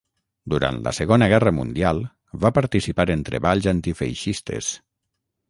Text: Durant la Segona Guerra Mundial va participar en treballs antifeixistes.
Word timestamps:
Durant 0.51 0.77
la 0.87 0.93
Segona 0.99 1.27
Guerra 1.33 1.53
Mundial 1.57 1.99
va 2.47 2.51
participar 2.57 3.07
en 3.17 3.23
treballs 3.29 3.69
antifeixistes. 3.75 4.73